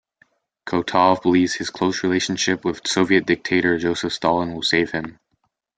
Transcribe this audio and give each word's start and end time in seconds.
Kotov 0.65 1.21
believes 1.21 1.53
his 1.53 1.69
close 1.69 2.01
relationship 2.03 2.65
with 2.65 2.87
Soviet 2.87 3.27
dictator 3.27 3.77
Joseph 3.77 4.11
Stalin 4.11 4.55
will 4.55 4.63
save 4.63 4.89
him. 4.89 5.19